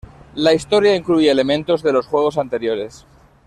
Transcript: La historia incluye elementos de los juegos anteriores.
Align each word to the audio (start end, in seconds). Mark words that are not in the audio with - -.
La 0.33 0.51
historia 0.55 0.95
incluye 0.95 1.29
elementos 1.29 1.83
de 1.83 1.93
los 1.93 2.07
juegos 2.07 2.39
anteriores. 2.39 3.05